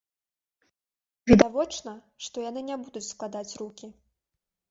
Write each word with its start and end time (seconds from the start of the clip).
Відавочна, 1.31 1.93
што 2.27 2.35
яны 2.49 2.61
не 2.69 2.77
будуць 2.85 3.05
складаць 3.13 3.57
рукі. 3.63 3.87